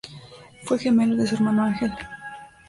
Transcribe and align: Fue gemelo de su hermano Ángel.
Fue 0.63 0.79
gemelo 0.79 1.15
de 1.15 1.27
su 1.27 1.35
hermano 1.35 1.61
Ángel. 1.63 1.91